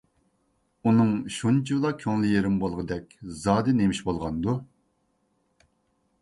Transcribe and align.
ئۇنىڭ 0.87 1.11
شۇنچىۋالا 1.35 1.91
كۆڭلى 2.03 2.31
يېرىم 2.31 2.55
بولغۇدەك 2.63 3.13
زادى 3.43 3.77
نېمىش 3.81 4.01
بولغاندۇ؟ 4.09 4.57